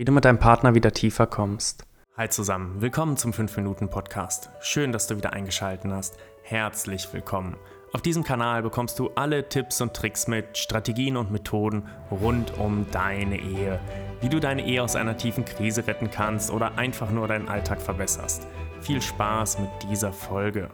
wie 0.00 0.04
du 0.06 0.12
mit 0.12 0.24
deinem 0.24 0.38
Partner 0.38 0.74
wieder 0.74 0.92
tiefer 0.92 1.26
kommst. 1.26 1.84
Hi 2.16 2.26
zusammen, 2.26 2.80
willkommen 2.80 3.18
zum 3.18 3.32
5-Minuten-Podcast. 3.32 4.48
Schön, 4.62 4.92
dass 4.92 5.06
du 5.08 5.18
wieder 5.18 5.34
eingeschaltet 5.34 5.92
hast. 5.92 6.16
Herzlich 6.42 7.06
willkommen. 7.12 7.58
Auf 7.92 8.00
diesem 8.00 8.24
Kanal 8.24 8.62
bekommst 8.62 8.98
du 8.98 9.10
alle 9.10 9.46
Tipps 9.50 9.82
und 9.82 9.92
Tricks 9.92 10.26
mit, 10.26 10.56
Strategien 10.56 11.18
und 11.18 11.30
Methoden 11.30 11.86
rund 12.10 12.56
um 12.56 12.86
deine 12.90 13.38
Ehe. 13.38 13.78
Wie 14.22 14.30
du 14.30 14.40
deine 14.40 14.64
Ehe 14.64 14.82
aus 14.82 14.96
einer 14.96 15.18
tiefen 15.18 15.44
Krise 15.44 15.86
retten 15.86 16.10
kannst 16.10 16.50
oder 16.50 16.78
einfach 16.78 17.10
nur 17.10 17.28
deinen 17.28 17.50
Alltag 17.50 17.82
verbesserst. 17.82 18.46
Viel 18.80 19.02
Spaß 19.02 19.58
mit 19.58 19.68
dieser 19.90 20.14
Folge. 20.14 20.70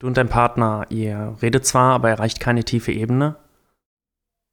Du 0.00 0.08
und 0.08 0.16
dein 0.16 0.28
Partner, 0.28 0.86
ihr 0.88 1.36
redet 1.40 1.64
zwar, 1.64 1.94
aber 1.94 2.10
erreicht 2.10 2.40
keine 2.40 2.64
tiefe 2.64 2.90
Ebene. 2.90 3.36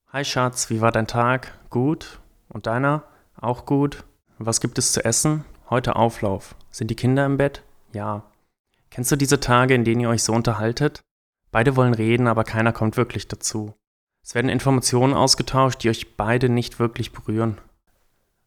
Hi 0.10 0.24
Schatz, 0.24 0.70
wie 0.70 0.82
war 0.82 0.92
dein 0.92 1.08
Tag? 1.08 1.58
Gut? 1.72 2.20
Und 2.48 2.68
deiner? 2.68 3.06
Auch 3.44 3.66
gut? 3.66 4.06
Was 4.38 4.62
gibt 4.62 4.78
es 4.78 4.94
zu 4.94 5.04
essen? 5.04 5.44
Heute 5.70 5.98
Auflauf. 5.98 6.56
Sind 6.72 6.90
die 6.90 6.96
Kinder 6.96 7.26
im 7.26 7.36
Bett? 7.36 7.62
Ja. 7.92 8.24
Kennst 8.90 9.12
du 9.12 9.18
diese 9.18 9.42
Tage, 9.42 9.74
in 9.74 9.84
denen 9.84 10.00
ihr 10.00 10.08
euch 10.08 10.24
so 10.24 10.32
unterhaltet? 10.32 11.02
Beide 11.52 11.76
wollen 11.76 11.94
reden, 11.94 12.28
aber 12.28 12.46
keiner 12.46 12.72
kommt 12.72 12.96
wirklich 12.96 13.28
dazu. 13.28 13.74
Es 14.24 14.34
werden 14.34 14.48
Informationen 14.48 15.14
ausgetauscht, 15.14 15.84
die 15.84 15.90
euch 15.90 16.16
beide 16.16 16.48
nicht 16.48 16.80
wirklich 16.80 17.12
berühren. 17.12 17.58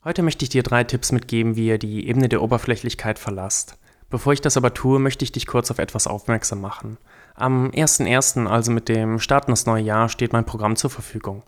Heute 0.02 0.22
möchte 0.22 0.44
ich 0.46 0.48
dir 0.48 0.62
drei 0.62 0.82
Tipps 0.82 1.12
mitgeben, 1.12 1.56
wie 1.56 1.66
ihr 1.66 1.78
die 1.78 2.08
Ebene 2.08 2.30
der 2.30 2.40
Oberflächlichkeit 2.40 3.18
verlasst. 3.18 3.78
Bevor 4.08 4.32
ich 4.32 4.40
das 4.40 4.56
aber 4.56 4.72
tue, 4.72 4.98
möchte 4.98 5.26
ich 5.26 5.32
dich 5.32 5.46
kurz 5.46 5.70
auf 5.70 5.78
etwas 5.78 6.06
aufmerksam 6.06 6.62
machen. 6.62 6.96
Am 7.34 7.70
1.1., 7.70 8.46
also 8.46 8.72
mit 8.72 8.88
dem 8.88 9.18
Starten 9.18 9.50
des 9.50 9.66
neuen 9.66 9.84
Jahr, 9.84 10.08
steht 10.08 10.32
mein 10.32 10.46
Programm 10.46 10.74
zur 10.74 10.88
Verfügung. 10.88 11.42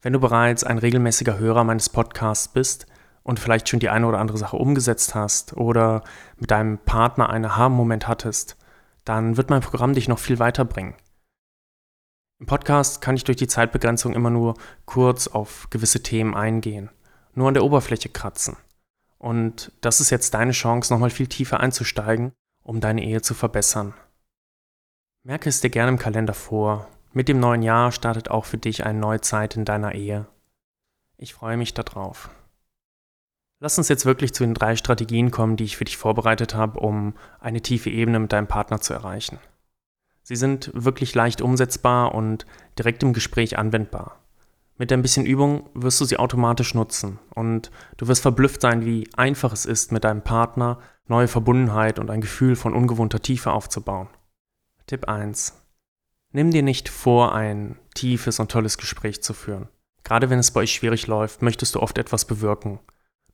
Wenn 0.00 0.12
du 0.12 0.20
bereits 0.20 0.62
ein 0.62 0.78
regelmäßiger 0.78 1.38
Hörer 1.38 1.64
meines 1.64 1.88
Podcasts 1.88 2.48
bist 2.48 2.86
und 3.24 3.40
vielleicht 3.40 3.68
schon 3.68 3.80
die 3.80 3.88
eine 3.88 4.06
oder 4.06 4.18
andere 4.18 4.38
Sache 4.38 4.56
umgesetzt 4.56 5.14
hast 5.14 5.56
oder 5.56 6.04
mit 6.36 6.50
deinem 6.52 6.78
Partner 6.78 7.30
einen 7.30 7.46
Aha-Moment 7.46 8.06
hattest, 8.06 8.56
dann 9.04 9.36
wird 9.36 9.50
mein 9.50 9.60
Programm 9.60 9.94
dich 9.94 10.06
noch 10.06 10.18
viel 10.18 10.38
weiterbringen. 10.38 10.94
Im 12.40 12.46
Podcast 12.46 13.00
kann 13.00 13.16
ich 13.16 13.24
durch 13.24 13.36
die 13.36 13.48
Zeitbegrenzung 13.48 14.14
immer 14.14 14.30
nur 14.30 14.54
kurz 14.84 15.26
auf 15.26 15.68
gewisse 15.70 16.02
Themen 16.02 16.36
eingehen, 16.36 16.90
nur 17.34 17.48
an 17.48 17.54
der 17.54 17.64
Oberfläche 17.64 18.08
kratzen. 18.08 18.56
Und 19.18 19.72
das 19.80 20.00
ist 20.00 20.10
jetzt 20.10 20.34
deine 20.34 20.52
Chance, 20.52 20.92
nochmal 20.92 21.10
viel 21.10 21.26
tiefer 21.26 21.58
einzusteigen, 21.58 22.32
um 22.62 22.80
deine 22.80 23.02
Ehe 23.02 23.20
zu 23.22 23.34
verbessern. 23.34 23.94
Merke 25.24 25.48
es 25.48 25.60
dir 25.60 25.70
gerne 25.70 25.90
im 25.90 25.98
Kalender 25.98 26.34
vor. 26.34 26.88
Mit 27.12 27.28
dem 27.28 27.40
neuen 27.40 27.62
Jahr 27.62 27.90
startet 27.92 28.30
auch 28.30 28.44
für 28.44 28.58
dich 28.58 28.84
eine 28.84 28.98
neue 28.98 29.20
Zeit 29.20 29.56
in 29.56 29.64
deiner 29.64 29.94
Ehe. 29.94 30.26
Ich 31.16 31.34
freue 31.34 31.56
mich 31.56 31.74
darauf. 31.74 32.30
Lass 33.60 33.78
uns 33.78 33.88
jetzt 33.88 34.06
wirklich 34.06 34.34
zu 34.34 34.44
den 34.44 34.54
drei 34.54 34.76
Strategien 34.76 35.30
kommen, 35.30 35.56
die 35.56 35.64
ich 35.64 35.76
für 35.76 35.84
dich 35.84 35.96
vorbereitet 35.96 36.54
habe, 36.54 36.78
um 36.78 37.14
eine 37.40 37.60
tiefe 37.60 37.90
Ebene 37.90 38.20
mit 38.20 38.32
deinem 38.32 38.46
Partner 38.46 38.80
zu 38.80 38.94
erreichen. 38.94 39.38
Sie 40.22 40.36
sind 40.36 40.70
wirklich 40.74 41.14
leicht 41.14 41.40
umsetzbar 41.40 42.14
und 42.14 42.46
direkt 42.78 43.02
im 43.02 43.14
Gespräch 43.14 43.58
anwendbar. 43.58 44.20
Mit 44.76 44.92
ein 44.92 45.02
bisschen 45.02 45.26
Übung 45.26 45.68
wirst 45.74 46.00
du 46.00 46.04
sie 46.04 46.18
automatisch 46.18 46.74
nutzen 46.74 47.18
und 47.34 47.72
du 47.96 48.06
wirst 48.06 48.22
verblüfft 48.22 48.60
sein, 48.60 48.84
wie 48.84 49.08
einfach 49.16 49.52
es 49.52 49.66
ist, 49.66 49.90
mit 49.90 50.04
deinem 50.04 50.22
Partner 50.22 50.78
neue 51.06 51.26
Verbundenheit 51.26 51.98
und 51.98 52.10
ein 52.10 52.20
Gefühl 52.20 52.54
von 52.54 52.74
ungewohnter 52.74 53.20
Tiefe 53.20 53.50
aufzubauen. 53.50 54.08
Tipp 54.86 55.08
1. 55.08 55.67
Nimm 56.32 56.50
dir 56.50 56.62
nicht 56.62 56.88
vor, 56.88 57.34
ein 57.34 57.78
tiefes 57.94 58.38
und 58.38 58.50
tolles 58.50 58.76
Gespräch 58.76 59.22
zu 59.22 59.32
führen. 59.32 59.68
Gerade 60.04 60.28
wenn 60.30 60.38
es 60.38 60.50
bei 60.50 60.60
euch 60.60 60.72
schwierig 60.72 61.06
läuft, 61.06 61.42
möchtest 61.42 61.74
du 61.74 61.80
oft 61.80 61.96
etwas 61.96 62.26
bewirken. 62.26 62.80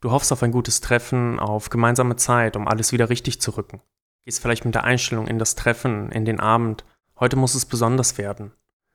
Du 0.00 0.10
hoffst 0.10 0.32
auf 0.32 0.42
ein 0.42 0.52
gutes 0.52 0.80
Treffen, 0.80 1.40
auf 1.40 1.70
gemeinsame 1.70 2.16
Zeit, 2.16 2.56
um 2.56 2.68
alles 2.68 2.92
wieder 2.92 3.10
richtig 3.10 3.40
zu 3.40 3.52
rücken. 3.52 3.80
Gehst 4.24 4.40
vielleicht 4.40 4.64
mit 4.64 4.74
der 4.74 4.84
Einstellung 4.84 5.26
in 5.26 5.38
das 5.38 5.54
Treffen, 5.54 6.10
in 6.12 6.24
den 6.24 6.40
Abend. 6.40 6.84
Heute 7.18 7.36
muss 7.36 7.54
es 7.54 7.66
besonders 7.66 8.16
werden. 8.16 8.52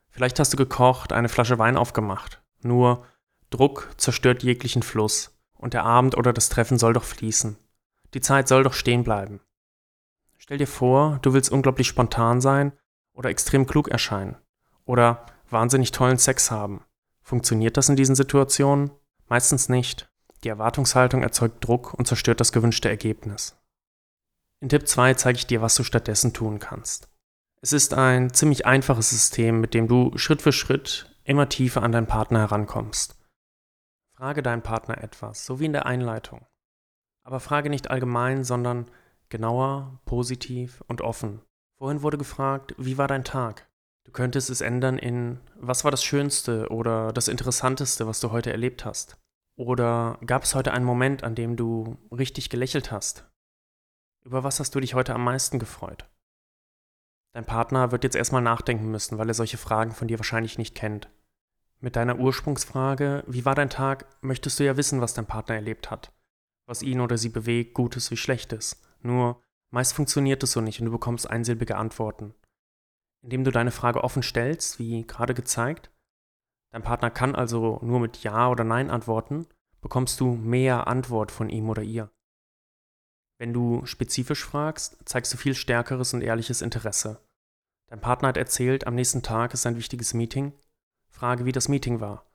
Vielleicht 0.10 0.40
hast 0.40 0.54
du 0.54 0.58
gekocht, 0.58 1.14
eine 1.14 1.30
Flasche 1.30 1.60
Wein 1.60 1.78
aufgemacht. 1.78 2.42
Nur 2.62 3.06
Druck 3.50 3.90
zerstört 3.98 4.44
jeglichen 4.44 4.84
Fluss. 4.84 5.38
Und 5.58 5.74
der 5.74 5.84
Abend 5.84 6.18
oder 6.18 6.32
das 6.32 6.50
Treffen 6.50 6.78
soll 6.78 6.94
doch 6.94 7.04
fließen. 7.04 7.58
Die 8.14 8.22
Zeit 8.22 8.48
soll 8.48 8.64
doch 8.64 8.74
stehen 8.74 9.04
bleiben. 9.04 9.42
Stell 10.38 10.58
dir 10.58 10.68
vor, 10.68 11.20
du 11.22 11.34
willst 11.34 11.52
unglaublich 11.52 11.88
spontan 11.88 12.40
sein 12.40 12.72
oder 13.20 13.30
extrem 13.30 13.68
klug 13.68 13.90
erscheinen. 13.90 14.38
Oder 14.86 15.26
wahnsinnig 15.50 15.92
tollen 15.92 16.18
Sex 16.18 16.52
haben. 16.52 16.86
Funktioniert 17.22 17.76
das 17.76 17.90
in 17.90 17.98
diesen 17.98 18.16
Situationen? 18.16 18.92
Meistens 19.28 19.68
nicht. 19.68 20.10
Die 20.46 20.48
Erwartungshaltung 20.48 21.22
erzeugt 21.22 21.68
Druck 21.68 21.94
und 21.94 22.08
zerstört 22.08 22.40
das 22.40 22.54
gewünschte 22.54 22.88
Ergebnis. 22.88 23.58
In 24.62 24.70
Tipp 24.70 24.88
2 24.88 25.16
zeige 25.16 25.38
ich 25.38 25.48
dir, 25.48 25.62
was 25.62 25.76
du 25.76 25.84
stattdessen 25.84 26.34
tun 26.34 26.60
kannst. 26.60 27.10
Es 27.62 27.74
ist 27.74 27.94
ein 27.94 28.34
ziemlich 28.34 28.66
einfaches 28.66 29.10
System, 29.10 29.60
mit 29.60 29.74
dem 29.74 29.90
du 29.90 30.18
Schritt 30.18 30.42
für 30.42 30.54
Schritt 30.54 31.14
immer 31.26 31.50
tiefer 31.50 31.84
an 31.84 31.92
deinen 31.92 32.08
Partner 32.08 32.40
herankommst. 32.40 33.20
Frage 34.16 34.42
deinen 34.42 34.62
Partner 34.62 35.04
etwas, 35.04 35.46
so 35.46 35.60
wie 35.60 35.66
in 35.66 35.74
der 35.74 35.86
Einleitung. 35.86 36.46
Aber 37.26 37.42
frage 37.42 37.70
nicht 37.70 37.92
allgemein, 37.92 38.46
sondern 38.46 38.90
genauer, 39.28 40.00
positiv 40.06 40.82
und 40.88 41.02
offen. 41.02 41.42
Vorhin 41.80 42.02
wurde 42.02 42.18
gefragt, 42.18 42.76
wie 42.78 42.98
war 42.98 43.08
dein 43.08 43.24
Tag? 43.24 43.70
Du 44.04 44.12
könntest 44.12 44.50
es 44.50 44.60
ändern 44.60 44.98
in, 44.98 45.40
was 45.56 45.86
war 45.86 45.92
das 45.92 46.04
Schönste 46.04 46.68
oder 46.70 47.14
das 47.14 47.30
Interessanteste, 47.30 48.06
was 48.06 48.20
du 48.20 48.32
heute 48.32 48.52
erlebt 48.52 48.84
hast? 48.84 49.18
Oder 49.56 50.20
gab 50.26 50.44
es 50.44 50.56
heute 50.56 50.74
einen 50.74 50.84
Moment, 50.84 51.24
an 51.24 51.36
dem 51.36 51.56
du 51.56 51.98
richtig 52.12 52.50
gelächelt 52.50 52.92
hast? 52.92 53.30
Über 54.26 54.44
was 54.44 54.60
hast 54.60 54.76
du 54.76 54.82
dich 54.82 54.94
heute 54.94 55.16
am 55.16 55.24
meisten 55.24 55.58
gefreut? 55.58 56.10
Dein 57.34 57.46
Partner 57.46 57.94
wird 57.94 58.04
jetzt 58.04 58.16
erstmal 58.16 58.42
nachdenken 58.42 58.92
müssen, 58.92 59.18
weil 59.18 59.30
er 59.30 59.34
solche 59.34 59.58
Fragen 59.58 59.92
von 59.92 60.10
dir 60.10 60.20
wahrscheinlich 60.20 60.58
nicht 60.58 60.76
kennt. 60.76 61.10
Mit 61.80 61.96
deiner 61.96 62.20
Ursprungsfrage, 62.20 63.24
wie 63.26 63.46
war 63.46 63.56
dein 63.56 63.70
Tag, 63.70 64.06
möchtest 64.22 64.60
du 64.60 64.66
ja 64.66 64.76
wissen, 64.76 65.00
was 65.00 65.14
dein 65.14 65.28
Partner 65.28 65.56
erlebt 65.56 65.90
hat, 65.90 66.12
was 66.66 66.82
ihn 66.82 67.00
oder 67.00 67.18
sie 67.18 67.30
bewegt, 67.30 67.74
Gutes 67.74 68.12
wie 68.12 68.18
Schlechtes. 68.18 68.82
Nur 69.02 69.42
meist 69.72 69.94
funktioniert 69.94 70.44
es 70.44 70.52
so 70.52 70.62
nicht 70.62 70.80
und 70.80 70.86
du 70.86 70.92
bekommst 70.92 71.30
einsilbige 71.30 71.78
Antworten. 71.78 72.34
Indem 73.22 73.44
du 73.44 73.52
deine 73.52 73.72
Frage 73.72 74.04
offen 74.04 74.24
stellst, 74.24 74.80
wie 74.80 75.06
gerade 75.06 75.34
gezeigt, 75.34 75.92
Dein 76.72 76.84
Partner 76.84 77.10
kann 77.10 77.36
also 77.36 77.80
nur 77.82 78.00
mit 78.00 78.24
Ja 78.24 78.50
oder 78.50 78.64
Nein 78.64 78.90
antworten, 78.90 79.48
bekommst 79.82 80.20
du 80.20 80.36
mehr 80.36 80.88
Antwort 80.88 81.32
von 81.32 81.50
ihm 81.50 81.70
oder 81.70 81.82
ihr. 81.82 82.12
Wenn 83.40 83.54
du 83.54 83.86
spezifisch 83.86 84.46
fragst, 84.46 84.98
zeigst 85.06 85.34
du 85.34 85.38
viel 85.38 85.56
stärkeres 85.56 86.14
und 86.14 86.22
ehrliches 86.22 86.62
Interesse. 86.62 87.24
Dein 87.88 88.02
Partner 88.02 88.28
hat 88.28 88.38
erzählt, 88.38 88.86
am 88.86 88.96
nächsten 88.96 89.24
Tag 89.24 89.54
ist 89.54 89.66
ein 89.66 89.78
wichtiges 89.78 90.14
Meeting. 90.14 90.54
Frage, 91.10 91.46
wie 91.46 91.52
das 91.52 91.70
Meeting 91.70 92.02
war. 92.02 92.30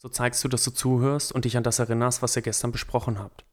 So 0.00 0.08
zeigst 0.08 0.44
du, 0.44 0.48
dass 0.48 0.62
du 0.62 0.70
zuhörst 0.70 1.32
und 1.32 1.44
dich 1.44 1.56
an 1.56 1.62
das 1.62 1.78
erinnerst, 1.78 2.22
was 2.22 2.36
ihr 2.36 2.42
gestern 2.42 2.72
besprochen 2.72 3.18
habt. 3.18 3.44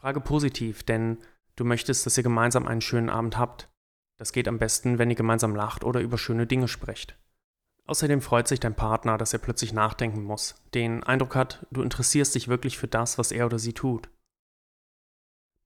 Frage 0.00 0.20
positiv, 0.22 0.82
denn 0.82 1.18
du 1.56 1.64
möchtest, 1.64 2.06
dass 2.06 2.16
ihr 2.16 2.22
gemeinsam 2.22 2.66
einen 2.66 2.80
schönen 2.80 3.10
Abend 3.10 3.36
habt. 3.36 3.68
Das 4.16 4.32
geht 4.32 4.48
am 4.48 4.58
besten, 4.58 4.98
wenn 4.98 5.10
ihr 5.10 5.16
gemeinsam 5.16 5.54
lacht 5.54 5.84
oder 5.84 6.00
über 6.00 6.16
schöne 6.16 6.46
Dinge 6.46 6.68
sprecht. 6.68 7.18
Außerdem 7.84 8.22
freut 8.22 8.48
sich 8.48 8.60
dein 8.60 8.74
Partner, 8.74 9.18
dass 9.18 9.34
er 9.34 9.40
plötzlich 9.40 9.74
nachdenken 9.74 10.22
muss, 10.22 10.54
den 10.72 11.02
Eindruck 11.02 11.34
hat, 11.34 11.66
du 11.70 11.82
interessierst 11.82 12.34
dich 12.34 12.48
wirklich 12.48 12.78
für 12.78 12.88
das, 12.88 13.18
was 13.18 13.30
er 13.30 13.44
oder 13.44 13.58
sie 13.58 13.74
tut. 13.74 14.08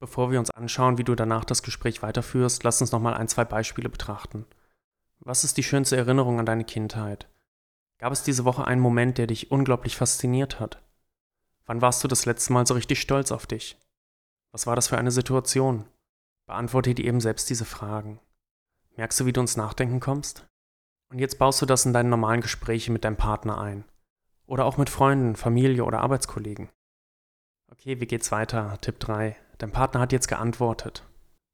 Bevor 0.00 0.33
wir 0.33 0.41
uns 0.41 0.51
anschauen, 0.51 0.99
wie 0.99 1.05
du 1.05 1.15
danach 1.15 1.45
das 1.45 1.62
Gespräch 1.62 2.03
weiterführst, 2.03 2.65
lass 2.65 2.81
uns 2.81 2.91
nochmal 2.91 3.15
ein, 3.15 3.28
zwei 3.28 3.45
Beispiele 3.45 3.89
betrachten. 3.89 4.47
Was 5.21 5.45
ist 5.45 5.59
die 5.59 5.62
schönste 5.62 5.97
Erinnerung 5.97 6.41
an 6.41 6.47
deine 6.47 6.65
Kindheit? 6.65 7.28
Gab 7.99 8.12
es 8.12 8.25
diese 8.25 8.45
Woche 8.45 8.66
einen 8.66 8.81
Moment, 8.81 9.16
der 9.16 9.28
dich 9.28 9.53
unglaublich 9.53 9.97
fasziniert 9.97 10.59
hat? 10.59 10.83
Wann 11.66 11.83
warst 11.83 12.03
du 12.03 12.09
das 12.09 12.27
letzte 12.27 12.53
Mal 12.53 12.66
so 12.66 12.75
richtig 12.75 13.01
stolz 13.01 13.31
auf 13.31 13.47
dich? 13.47 13.78
Was 14.54 14.68
war 14.68 14.77
das 14.77 14.86
für 14.86 14.97
eine 14.97 15.10
Situation? 15.10 15.84
Beantworte 16.47 16.95
dir 16.95 17.06
eben 17.06 17.21
selbst 17.21 17.51
diese 17.51 17.65
Fragen. 17.65 18.21
Merkst 18.95 19.18
du, 19.18 19.27
wie 19.27 19.33
du 19.33 19.41
ins 19.41 19.56
Nachdenken 19.56 19.98
kommst? 19.98 20.47
Und 21.10 21.18
jetzt 21.18 21.41
baust 21.41 21.60
du 21.60 21.66
das 21.66 21.84
in 21.86 21.92
deine 21.92 22.09
normalen 22.09 22.41
Gespräche 22.41 22.92
mit 22.92 23.03
deinem 23.03 23.16
Partner 23.16 23.60
ein. 23.60 23.83
Oder 24.47 24.65
auch 24.65 24.77
mit 24.77 24.91
Freunden, 24.91 25.34
Familie 25.34 25.84
oder 25.84 26.03
Arbeitskollegen. 26.03 26.68
Okay, 27.72 27.98
wie 27.98 28.06
geht's 28.06 28.30
weiter? 28.30 28.78
Tipp 28.80 29.01
3. 29.01 29.34
Dein 29.59 29.72
Partner 29.72 29.98
hat 29.98 30.12
jetzt 30.12 30.28
geantwortet. 30.28 31.03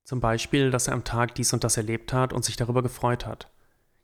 Zum 0.04 0.20
Beispiel, 0.20 0.70
dass 0.70 0.86
er 0.86 0.92
am 0.92 1.04
Tag 1.04 1.34
dies 1.36 1.54
und 1.54 1.64
das 1.64 1.78
erlebt 1.78 2.12
hat 2.12 2.34
und 2.34 2.44
sich 2.44 2.56
darüber 2.56 2.82
gefreut 2.82 3.24
hat. 3.24 3.50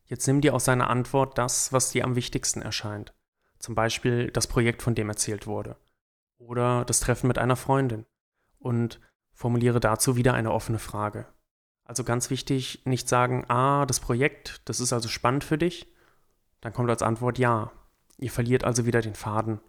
Jetzt 0.07 0.27
nimm 0.27 0.41
dir 0.41 0.55
aus 0.55 0.65
seiner 0.65 0.89
Antwort 0.89 1.37
das, 1.37 1.71
was 1.71 1.91
dir 1.91 2.05
am 2.05 2.17
wichtigsten 2.17 2.63
erscheint. 2.63 3.13
Zum 3.59 3.75
Beispiel 3.75 4.31
das 4.31 4.47
Projekt, 4.47 4.81
von 4.81 4.95
dem 4.95 5.11
erzählt 5.11 5.47
wurde. 5.47 5.77
Oder 6.39 6.87
das 6.87 7.01
Treffen 7.01 7.29
mit 7.29 7.37
einer 7.37 7.57
Freundin. 7.57 8.07
Und 8.67 8.99
formuliere 9.33 9.79
dazu 9.79 10.17
wieder 10.17 10.35
eine 10.35 10.51
offene 10.51 10.81
Frage. 10.81 11.27
Also 11.85 12.03
ganz 12.03 12.31
wichtig, 12.31 12.83
nicht 12.85 13.09
sagen, 13.09 13.45
ah, 13.47 13.87
das 13.87 14.01
Projekt, 14.01 14.61
das 14.65 14.81
ist 14.81 14.93
also 14.93 15.09
spannend 15.09 15.45
für 15.45 15.57
dich. 15.57 15.87
Dann 16.61 16.73
kommt 16.73 16.91
als 16.91 17.01
Antwort 17.01 17.39
ja. 17.39 17.71
Ihr 18.19 18.33
verliert 18.33 18.65
also 18.65 18.85
wieder 18.85 19.03
den 19.03 19.15
Faden. 19.15 19.61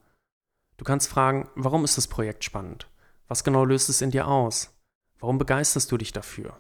Du 0.77 0.83
kannst 0.83 1.09
fragen, 1.09 1.47
warum 1.53 1.83
ist 1.83 1.95
das 1.95 2.07
Projekt 2.07 2.43
spannend? 2.43 2.89
Was 3.27 3.43
genau 3.43 3.65
löst 3.65 3.87
es 3.87 4.01
in 4.01 4.09
dir 4.09 4.27
aus? 4.27 4.75
Warum 5.19 5.37
begeisterst 5.37 5.91
du 5.91 5.97
dich 5.97 6.11
dafür? 6.11 6.59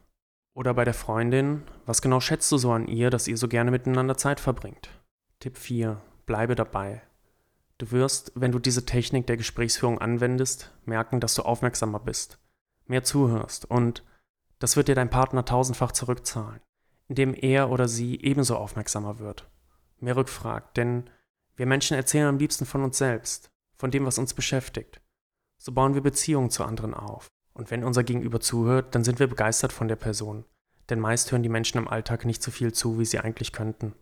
Oder 0.53 0.75
bei 0.75 0.85
der 0.85 0.93
Freundin, 0.93 1.63
was 1.87 2.03
genau 2.03 2.19
schätzt 2.19 2.51
du 2.51 2.57
so 2.57 2.71
an 2.71 2.87
ihr, 2.87 3.09
dass 3.09 3.27
ihr 3.27 3.37
so 3.37 3.47
gerne 3.47 3.71
miteinander 3.71 4.15
Zeit 4.15 4.39
verbringt? 4.39 4.91
Tipp 5.39 5.57
4. 5.57 5.99
Bleibe 6.27 6.53
dabei. 6.53 7.01
Du 7.77 7.91
wirst, 7.91 8.31
wenn 8.35 8.51
du 8.51 8.59
diese 8.59 8.85
Technik 8.85 9.27
der 9.27 9.37
Gesprächsführung 9.37 9.99
anwendest, 9.99 10.73
merken, 10.85 11.19
dass 11.19 11.35
du 11.35 11.43
aufmerksamer 11.43 11.99
bist, 11.99 12.39
mehr 12.87 13.03
zuhörst 13.03 13.65
und 13.65 14.03
das 14.59 14.75
wird 14.75 14.87
dir 14.87 14.95
dein 14.95 15.11
Partner 15.11 15.45
tausendfach 15.45 15.91
zurückzahlen, 15.91 16.61
indem 17.07 17.35
er 17.35 17.69
oder 17.69 17.87
sie 17.87 18.19
ebenso 18.21 18.55
aufmerksamer 18.55 19.19
wird, 19.19 19.47
mehr 19.99 20.15
rückfragt, 20.15 20.77
denn 20.77 21.09
wir 21.55 21.67
Menschen 21.67 21.95
erzählen 21.95 22.27
am 22.27 22.39
liebsten 22.39 22.65
von 22.65 22.83
uns 22.83 22.97
selbst, 22.97 23.51
von 23.75 23.91
dem, 23.91 24.05
was 24.05 24.17
uns 24.17 24.33
beschäftigt. 24.33 25.01
So 25.59 25.71
bauen 25.71 25.93
wir 25.93 26.01
Beziehungen 26.01 26.49
zu 26.49 26.63
anderen 26.63 26.93
auf. 26.93 27.27
Und 27.53 27.71
wenn 27.71 27.83
unser 27.83 28.03
Gegenüber 28.03 28.39
zuhört, 28.39 28.93
dann 28.93 29.03
sind 29.03 29.19
wir 29.19 29.27
begeistert 29.27 29.73
von 29.73 29.87
der 29.87 29.95
Person, 29.95 30.45
denn 30.89 30.99
meist 30.99 31.31
hören 31.31 31.41
die 31.41 31.49
Menschen 31.49 31.79
im 31.79 31.87
Alltag 31.87 32.25
nicht 32.25 32.43
so 32.43 32.51
viel 32.51 32.71
zu, 32.73 32.99
wie 32.99 33.05
sie 33.05 33.19
eigentlich 33.19 33.51
könnten. 33.51 33.93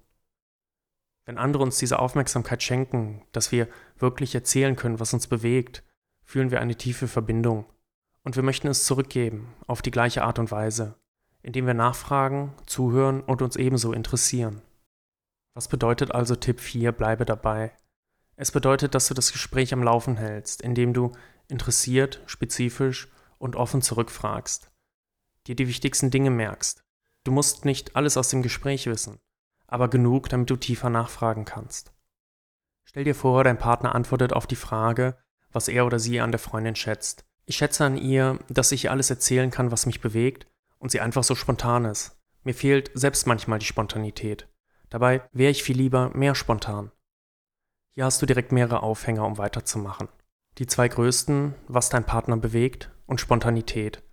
Wenn 1.25 1.39
andere 1.39 1.63
uns 1.63 1.77
diese 1.80 2.00
Aufmerksamkeit 2.00 2.62
schenken, 2.62 3.24
dass 3.31 3.51
wir 3.51 3.68
wirklich 3.98 4.36
erzählen 4.36 4.75
können, 4.75 5.00
was 5.00 5.13
uns 5.13 5.25
bewegt, 5.27 5.83
fühlen 6.24 6.51
wir 6.51 6.62
eine 6.62 6.75
tiefe 6.75 7.07
Verbindung. 7.07 7.66
Und 8.24 8.36
wir 8.36 8.44
möchten 8.44 8.68
es 8.68 8.86
zurückgeben, 8.86 9.54
auf 9.68 9.81
die 9.81 9.92
gleiche 9.92 10.24
Art 10.24 10.39
und 10.39 10.51
Weise, 10.51 10.95
indem 11.42 11.66
wir 11.66 11.74
nachfragen, 11.74 12.54
zuhören 12.68 13.22
und 13.22 13.42
uns 13.42 13.56
ebenso 13.56 13.92
interessieren. 13.92 14.62
Was 15.56 15.68
bedeutet 15.68 16.12
also 16.12 16.36
Tipp 16.36 16.60
4, 16.60 16.92
bleibe 16.92 17.25
dabei? 17.25 17.71
Es 18.36 18.51
bedeutet, 18.51 18.94
dass 18.94 19.07
du 19.07 19.13
das 19.13 19.31
Gespräch 19.31 19.74
am 19.74 19.83
Laufen 19.83 20.18
hältst, 20.18 20.62
indem 20.62 20.94
du 20.94 21.12
interessiert, 21.48 22.21
spezifisch 22.25 23.10
und 23.38 23.56
offen 23.56 23.81
zurückfragst, 23.81 24.69
dir 25.48 25.56
die 25.56 25.68
wichtigsten 25.68 26.12
Dinge 26.12 26.30
merkst. 26.30 26.83
Du 27.24 27.31
musst 27.31 27.66
nicht 27.66 27.95
alles 27.95 28.18
aus 28.18 28.30
dem 28.30 28.44
Gespräch 28.44 28.88
wissen 28.88 29.19
aber 29.67 29.89
genug, 29.89 30.29
damit 30.29 30.50
du 30.50 30.56
tiefer 30.56 30.89
nachfragen 30.89 31.45
kannst. 31.45 31.94
Stell 32.83 33.03
dir 33.03 33.15
vor, 33.15 33.44
dein 33.44 33.57
Partner 33.57 33.95
antwortet 33.95 34.33
auf 34.33 34.47
die 34.47 34.56
Frage, 34.56 35.17
was 35.51 35.67
er 35.67 35.85
oder 35.85 36.00
sie 36.00 36.19
an 36.19 36.31
der 36.31 36.39
Freundin 36.39 36.75
schätzt. 36.75 37.25
Ich 37.45 37.57
schätze 37.57 37.85
an 37.85 37.97
ihr, 37.97 38.39
dass 38.50 38.71
ich 38.71 38.85
ihr 38.85 38.91
alles 38.91 39.09
erzählen 39.09 39.51
kann, 39.51 39.71
was 39.71 39.85
mich 39.85 40.01
bewegt 40.01 40.47
und 40.79 40.91
sie 40.91 41.01
einfach 41.01 41.23
so 41.23 41.35
spontan 41.35 41.85
ist. 41.85 42.17
Mir 42.44 42.53
fehlt 42.53 42.91
selbst 42.94 43.27
manchmal 43.27 43.59
die 43.59 43.65
Spontanität. 43.65 44.47
Dabei 44.89 45.27
wäre 45.31 45.51
ich 45.51 45.63
viel 45.63 45.77
lieber 45.77 46.11
mehr 46.13 46.35
spontan. 46.35 46.91
Hier 47.91 48.06
hast 48.06 48.21
du 48.21 48.25
direkt 48.25 48.51
mehrere 48.51 48.83
Aufhänger, 48.83 49.25
um 49.25 49.38
weiterzumachen. 49.38 50.09
Die 50.57 50.68
zwei 50.68 50.88
größten, 50.88 51.56
was 51.68 51.89
dein 51.89 52.06
Partner 52.06 52.38
bewegt 52.38 52.91
und 53.07 53.19
Spontanität. 53.19 54.03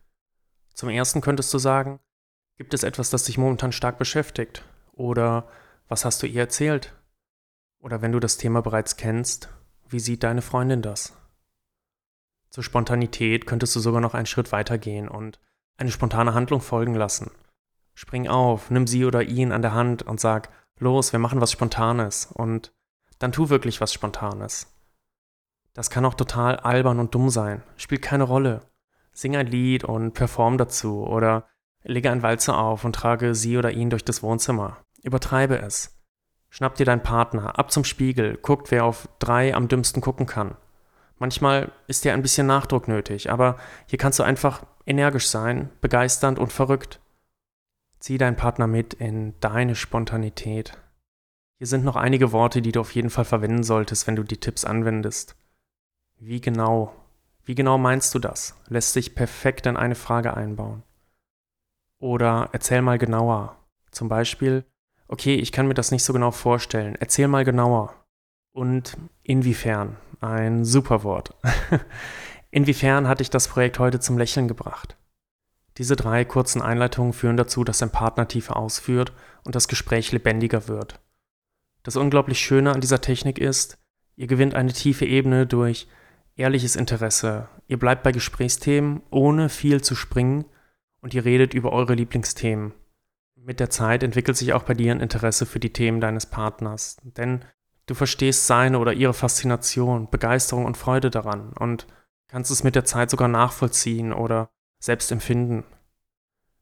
Zum 0.75 0.89
ersten 0.89 1.21
könntest 1.21 1.53
du 1.53 1.59
sagen, 1.59 2.01
gibt 2.57 2.75
es 2.75 2.83
etwas, 2.83 3.11
das 3.11 3.25
dich 3.25 3.39
momentan 3.39 3.73
stark 3.73 3.99
beschäftigt 3.99 4.65
oder 4.93 5.49
was 5.89 6.05
hast 6.05 6.23
du 6.23 6.27
ihr 6.27 6.41
erzählt? 6.41 6.95
Oder 7.81 8.01
wenn 8.01 8.13
du 8.13 8.21
das 8.21 8.37
Thema 8.37 8.63
bereits 8.63 8.97
kennst, 8.97 9.49
wie 9.89 10.01
sieht 10.01 10.23
deine 10.23 10.43
Freundin 10.43 10.83
das? 10.83 11.15
Zur 12.51 12.63
Spontanität 12.63 13.47
könntest 13.47 13.75
du 13.75 13.81
sogar 13.81 14.01
noch 14.01 14.15
einen 14.15 14.27
Schritt 14.27 14.53
weiter 14.53 14.79
gehen 14.79 15.09
und 15.09 15.41
eine 15.77 15.91
spontane 15.91 16.35
Handlung 16.35 16.61
folgen 16.61 16.95
lassen. 16.95 17.31
Spring 17.95 18.29
auf, 18.29 18.71
nimm 18.71 18.87
sie 18.87 19.05
oder 19.05 19.23
ihn 19.23 19.53
an 19.53 19.63
der 19.63 19.75
Hand 19.75 20.03
und 20.03 20.21
sag, 20.21 20.51
los, 20.79 21.13
wir 21.13 21.19
machen 21.19 21.41
was 21.41 21.53
Spontanes 21.53 22.27
und 22.33 22.73
dann 23.19 23.33
tu 23.33 23.49
wirklich 23.49 23.81
was 23.81 23.93
Spontanes. 23.93 24.73
Das 25.73 25.91
kann 25.91 26.05
auch 26.05 26.15
total 26.15 26.57
albern 26.57 26.99
und 26.99 27.15
dumm 27.15 27.31
sein, 27.31 27.63
spielt 27.77 28.03
keine 28.03 28.25
Rolle. 28.25 28.61
Sing 29.13 29.37
ein 29.37 29.47
Lied 29.47 29.85
und 29.85 30.13
perform 30.13 30.59
dazu 30.59 31.07
oder 31.07 31.49
Lege 31.85 32.11
ein 32.11 32.23
Walzer 32.23 32.59
auf 32.59 32.85
und 32.85 32.95
trage 32.95 33.35
sie 33.35 33.57
oder 33.57 33.73
ihn 33.73 33.91
durch 33.91 34.05
das 34.05 34.23
Wohnzimmer. 34.23 34.79
Übertreibe 35.03 35.59
es. 35.59 35.99
Schnapp 36.51 36.75
dir 36.75 36.87
deinen 36.87 37.03
Partner, 37.03 37.59
ab 37.59 37.73
zum 37.73 37.85
Spiegel, 37.85 38.37
guckt, 38.37 38.71
wer 38.71 38.85
auf 38.85 39.09
drei 39.19 39.55
am 39.55 39.69
dümmsten 39.69 40.03
gucken 40.03 40.27
kann. 40.27 40.57
Manchmal 41.19 41.73
ist 41.87 42.05
dir 42.05 42.13
ein 42.13 42.23
bisschen 42.23 42.47
Nachdruck 42.47 42.89
nötig, 42.89 43.31
aber 43.31 43.57
hier 43.87 43.99
kannst 43.99 44.19
du 44.19 44.23
einfach 44.23 44.67
energisch 44.85 45.29
sein, 45.29 45.71
begeisternd 45.81 46.39
und 46.39 46.53
verrückt. 46.53 47.01
Zieh 48.01 48.19
deinen 48.19 48.37
Partner 48.37 48.67
mit 48.67 48.95
in 48.95 49.39
deine 49.41 49.75
Spontanität. 49.75 50.77
Hier 51.59 51.69
sind 51.69 51.85
noch 51.85 51.97
einige 51.97 52.33
Worte, 52.33 52.61
die 52.61 52.73
du 52.73 52.81
auf 52.81 52.91
jeden 52.91 53.11
Fall 53.11 53.25
verwenden 53.25 53.63
solltest, 53.63 54.07
wenn 54.07 54.17
du 54.17 54.25
die 54.25 54.39
Tipps 54.39 54.65
anwendest. 54.65 55.37
Wie 56.19 56.41
genau? 56.41 56.93
Wie 57.45 57.55
genau 57.55 57.79
meinst 57.79 58.15
du 58.15 58.19
das? 58.19 58.57
Lässt 58.69 58.93
sich 58.93 59.15
perfekt 59.15 59.67
in 59.67 59.77
eine 59.77 59.95
Frage 59.95 60.37
einbauen. 60.37 60.83
Oder 62.03 62.49
erzähl 62.51 62.83
mal 62.83 62.99
genauer. 62.99 63.57
Zum 63.93 64.09
Beispiel, 64.09 64.65
okay, 65.07 65.37
ich 65.37 65.53
kann 65.53 65.69
mir 65.69 65.75
das 65.75 65.93
nicht 65.93 66.03
so 66.03 66.13
genau 66.13 66.33
vorstellen. 66.33 66.97
Erzähl 66.99 67.29
mal 67.29 67.45
genauer. 67.45 67.95
Und 68.51 68.97
inwiefern? 69.23 69.97
Ein 70.21 70.65
super 70.65 71.05
Wort. 71.05 71.37
inwiefern 72.51 73.07
hat 73.07 73.21
dich 73.21 73.31
das 73.31 73.47
Projekt 73.47 73.79
heute 73.79 74.01
zum 74.01 74.19
Lächeln 74.19 74.49
gebracht? 74.49 74.97
Diese 75.79 75.95
drei 75.95 76.25
kurzen 76.25 76.61
Einleitungen 76.61 77.13
führen 77.13 77.37
dazu, 77.37 77.63
dass 77.63 77.79
dein 77.79 77.93
Partner 77.93 78.27
tiefer 78.27 78.57
ausführt 78.57 79.13
und 79.45 79.55
das 79.55 79.69
Gespräch 79.69 80.11
lebendiger 80.11 80.67
wird. 80.67 80.99
Das 81.85 81.95
unglaublich 81.95 82.41
Schöne 82.41 82.73
an 82.73 82.81
dieser 82.81 83.01
Technik 83.01 83.39
ist, 83.39 83.79
ihr 84.17 84.27
gewinnt 84.27 84.57
eine 84.57 84.73
tiefe 84.73 85.07
Ebene 85.07 85.47
durch 85.47 85.87
ehrliches 86.35 86.75
Interesse. 86.75 87.49
Ihr 87.69 87.79
bleibt 87.79 88.03
bei 88.03 88.11
Gesprächsthemen, 88.11 89.03
ohne 89.11 89.49
viel 89.49 89.83
zu 89.83 89.95
springen 89.95 90.47
und 91.03 91.13
ihr 91.13 91.27
redet 91.27 91.53
über 91.53 91.73
eure 91.73 91.95
Lieblingsthemen. 91.95 92.73
Mit 93.37 93.61
der 93.61 93.71
Zeit 93.71 94.03
entwickelt 94.03 94.37
sich 94.37 94.55
auch 94.55 94.63
bei 94.63 94.73
dir 94.73 94.93
ein 94.93 95.01
Interesse 95.01 95.45
für 95.45 95.61
die 95.61 95.73
Themen 95.73 96.01
deines 96.01 96.27
Partners, 96.27 96.97
denn 97.03 97.45
du 97.87 97.95
verstehst 97.95 98.47
seine 98.47 98.79
oder 98.79 98.93
ihre 98.93 99.13
Faszination, 99.13 100.09
Begeisterung 100.09 100.65
und 100.65 100.77
Freude 100.77 101.11
daran 101.11 101.53
und 101.53 101.87
kannst 102.29 102.51
es 102.51 102.65
mit 102.65 102.77
der 102.77 102.85
Zeit 102.85 103.11
sogar 103.11 103.29
nachvollziehen 103.29 104.13
oder 104.13 104.51
selbst 104.79 105.11
empfinden. 105.11 105.65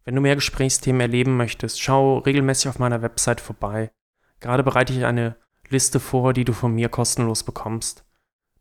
Wenn 0.05 0.15
du 0.15 0.23
mehr 0.23 0.35
Gesprächsthemen 0.35 1.03
erleben 1.03 1.37
möchtest, 1.37 1.81
schau 1.81 2.19
regelmäßig 2.19 2.71
auf 2.71 2.79
meiner 2.79 3.03
Website 3.03 3.41
vorbei. 3.41 3.93
Gerade 4.41 4.63
bereite 4.63 4.95
ich 4.95 5.05
eine 5.05 5.37
Liste 5.69 6.01
vor, 6.01 6.33
die 6.33 6.45
du 6.45 6.55
von 6.55 6.75
mir 6.75 6.89
kostenlos 6.89 7.45
bekommst, 7.45 8.05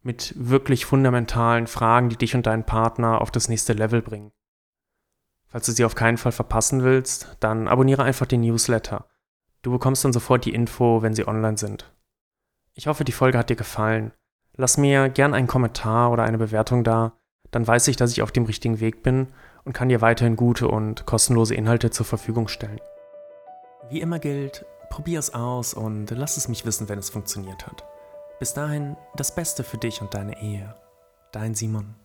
mit 0.04 0.34
wirklich 0.38 0.86
fundamentalen 0.86 1.68
Fragen, 1.68 2.10
die 2.10 2.18
dich 2.18 2.36
und 2.36 2.46
deinen 2.46 2.66
Partner 2.66 3.22
auf 3.22 3.32
das 3.32 3.48
nächste 3.48 3.74
Level 3.74 4.02
bringen. 4.02 4.32
Falls 5.50 5.66
du 5.66 5.72
sie 5.72 5.84
auf 5.84 5.96
keinen 5.96 6.18
Fall 6.18 6.32
verpassen 6.32 6.84
willst, 6.84 7.36
dann 7.40 7.68
abonniere 7.68 8.04
einfach 8.04 8.28
den 8.28 8.42
Newsletter. 8.42 9.06
Du 9.62 9.72
bekommst 9.72 10.06
dann 10.06 10.14
sofort 10.14 10.46
die 10.46 10.54
Info, 10.54 11.02
wenn 11.02 11.14
sie 11.14 11.28
online 11.28 11.58
sind. 11.58 11.92
Ich 12.76 12.88
hoffe, 12.88 13.04
die 13.04 13.12
Folge 13.12 13.38
hat 13.38 13.50
dir 13.50 13.56
gefallen. 13.56 14.14
Lass 14.56 14.78
mir 14.78 15.10
gern 15.10 15.34
einen 15.34 15.48
Kommentar 15.48 16.12
oder 16.12 16.24
eine 16.24 16.38
Bewertung 16.38 16.84
da, 16.84 17.14
dann 17.52 17.68
weiß 17.68 17.88
ich, 17.88 17.96
dass 17.96 18.12
ich 18.12 18.22
auf 18.22 18.32
dem 18.32 18.46
richtigen 18.46 18.80
Weg 18.80 19.04
bin 19.04 19.28
und 19.64 19.74
kann 19.74 19.90
dir 19.90 20.02
weiterhin 20.02 20.36
gute 20.36 20.68
und 20.68 21.06
kostenlose 21.06 21.56
Inhalte 21.56 21.90
zur 21.90 22.06
Verfügung 22.06 22.48
stellen. 22.48 22.80
Wie 23.90 24.02
immer 24.02 24.20
gilt, 24.20 24.66
probier 24.90 25.20
es 25.20 25.34
aus 25.34 25.74
und 25.74 26.12
lass 26.12 26.38
es 26.38 26.48
mich 26.48 26.66
wissen, 26.66 26.90
wenn 26.90 27.00
es 27.00 27.10
funktioniert 27.10 27.66
hat. 27.66 27.84
Bis 28.40 28.54
dahin 28.54 28.96
das 29.16 29.34
Beste 29.34 29.64
für 29.64 29.78
dich 29.78 30.02
und 30.02 30.14
deine 30.14 30.42
Ehe. 30.42 30.76
Dein 31.32 31.56
Simon. 31.56 31.96